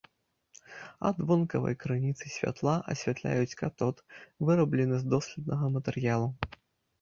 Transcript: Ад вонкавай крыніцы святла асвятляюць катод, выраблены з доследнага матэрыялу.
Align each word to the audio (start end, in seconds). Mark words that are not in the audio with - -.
Ад 1.09 1.17
вонкавай 1.31 1.75
крыніцы 1.83 2.25
святла 2.35 2.73
асвятляюць 2.95 3.57
катод, 3.61 3.95
выраблены 4.49 4.95
з 5.05 5.13
доследнага 5.13 5.65
матэрыялу. 5.77 6.29